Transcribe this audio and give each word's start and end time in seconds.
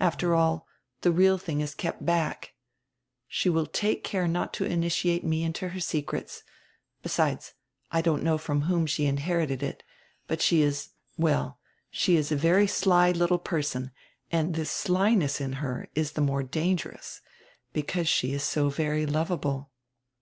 After 0.00 0.34
all, 0.34 0.66
the 1.02 1.12
real 1.12 1.38
tiling 1.38 1.60
is 1.60 1.74
kept 1.74 2.02
back. 2.02 2.54
She 3.26 3.50
will 3.50 3.66
take 3.66 4.02
care 4.02 4.26
not 4.26 4.54
to 4.54 4.64
initiate 4.64 5.24
me 5.24 5.42
into 5.42 5.68
her 5.68 5.78
secrets. 5.78 6.42
Be 7.02 7.10
sides, 7.10 7.52
I 7.90 8.00
don't 8.00 8.22
know 8.22 8.38
from 8.38 8.62
whom 8.62 8.86
she 8.86 9.04
inherited 9.04 9.62
it, 9.62 9.82
but 10.26 10.40
she 10.40 10.62
is— 10.62 10.92
well, 11.18 11.58
she 11.90 12.16
is 12.16 12.32
a 12.32 12.34
very 12.34 12.66
sly 12.66 13.12
little 13.12 13.36
person 13.38 13.90
and 14.32 14.54
this 14.54 14.70
slyness 14.70 15.38
in 15.38 15.52
her 15.60 15.90
is 15.94 16.12
the 16.12 16.22
more 16.22 16.42
dangerous 16.42 17.20
because 17.74 18.08
she 18.08 18.32
is 18.32 18.42
so 18.42 18.70
very 18.70 19.04
lovable." 19.04 19.70